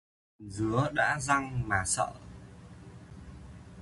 Mần 0.39 0.49
rứa 0.49 0.89
đã 0.93 1.19
răng 1.21 1.67
mà 1.69 1.83
sợ 1.85 2.13